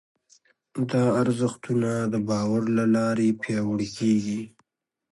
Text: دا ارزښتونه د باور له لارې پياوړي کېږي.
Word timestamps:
دا 0.89 1.03
ارزښتونه 1.21 1.91
د 2.13 2.15
باور 2.29 2.63
له 2.77 2.85
لارې 2.95 3.37
پياوړي 3.41 3.87
کېږي. 3.97 4.41